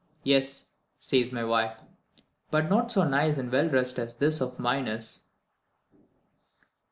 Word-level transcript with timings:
'Yes,' 0.23 0.65
says 0.97 1.31
my 1.31 1.43
wife, 1.43 1.79
'but 2.49 2.67
not 2.71 2.89
so 2.89 3.07
nice 3.07 3.37
and 3.37 3.51
well 3.51 3.69
dressed 3.69 3.99
as 3.99 4.15
this 4.15 4.41
of 4.41 4.57
mine 4.57 4.87
is.'" 4.87 5.25